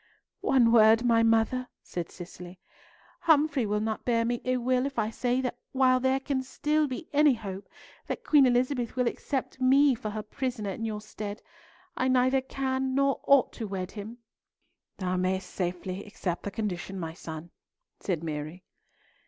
"One 0.39 0.71
word, 0.71 1.05
my 1.05 1.21
mother," 1.21 1.67
said 1.83 2.09
Cicely. 2.09 2.59
"Humfrey 3.19 3.67
will 3.67 3.79
not 3.79 4.03
bear 4.03 4.25
me 4.25 4.41
ill 4.43 4.61
will 4.61 4.87
if 4.87 4.97
I 4.97 5.11
say 5.11 5.41
that 5.41 5.59
while 5.73 5.99
there 5.99 6.19
can 6.19 6.41
still 6.41 6.87
be 6.87 7.07
any 7.13 7.35
hope 7.35 7.69
that 8.07 8.23
Queen 8.23 8.47
Elizabeth 8.47 8.95
will 8.95 9.07
accept 9.07 9.61
me 9.61 9.93
for 9.93 10.09
her 10.09 10.23
prisoner 10.23 10.71
in 10.71 10.85
your 10.85 11.01
stead, 11.01 11.43
I 11.95 12.07
neither 12.07 12.41
can 12.41 12.95
nor 12.95 13.21
ought 13.27 13.53
to 13.53 13.67
wed 13.67 13.91
him." 13.91 14.17
"Thou 14.97 15.17
mayst 15.17 15.47
safely 15.51 16.03
accept 16.05 16.41
the 16.41 16.49
condition, 16.49 16.99
my 16.99 17.13
son," 17.13 17.51
said 17.99 18.23
Mary. 18.23 18.63